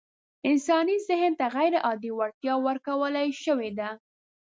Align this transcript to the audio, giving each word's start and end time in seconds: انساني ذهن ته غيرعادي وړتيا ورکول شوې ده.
انساني 0.47 0.91
ذهن 1.09 1.33
ته 1.39 1.45
غيرعادي 1.55 2.11
وړتيا 2.17 2.55
ورکول 2.65 3.15
شوې 3.43 3.69
ده. 3.79 3.89